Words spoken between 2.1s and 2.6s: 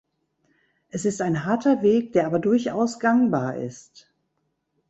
der aber